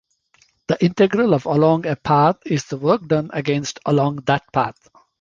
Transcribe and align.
The 0.65 0.83
integral 0.83 1.35
of 1.35 1.45
along 1.45 1.85
a 1.85 1.95
path 1.95 2.37
is 2.47 2.65
the 2.65 2.77
work 2.77 3.05
done 3.05 3.29
against 3.33 3.77
along 3.85 4.23
that 4.25 4.51
path. 4.51 4.89